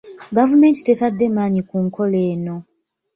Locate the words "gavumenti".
0.37-0.79